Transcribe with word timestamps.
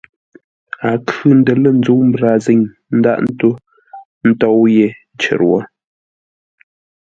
A 0.87 0.91
khʉ̂ 1.07 1.29
ńdə́r 1.39 1.57
lə̂ 1.63 1.71
ńzə́u 1.79 2.01
mbrazîŋ 2.07 2.61
ńdághʼ 2.97 3.21
ńtó 3.27 3.49
ńtóu 4.29 4.61
yé 4.75 4.87
cər 5.21 5.41
wó. 5.49 5.57